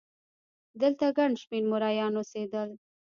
دلته 0.81 1.05
ګڼ 1.17 1.31
شمېر 1.41 1.63
مریان 1.71 2.13
اوسېدل. 2.17 2.69